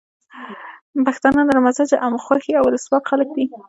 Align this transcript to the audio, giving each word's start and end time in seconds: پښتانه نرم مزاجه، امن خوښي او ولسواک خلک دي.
پښتانه 1.05 1.41
نرم 1.47 1.63
مزاجه، 1.67 1.97
امن 2.05 2.19
خوښي 2.25 2.51
او 2.55 2.63
ولسواک 2.67 3.03
خلک 3.09 3.29
دي. 3.35 3.45